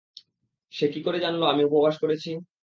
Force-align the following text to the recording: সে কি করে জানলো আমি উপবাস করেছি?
সে 0.73 0.85
কি 0.93 0.99
করে 1.03 1.17
জানলো 1.19 1.45
আমি 1.47 1.61
উপবাস 1.65 1.95
করেছি? 2.03 2.29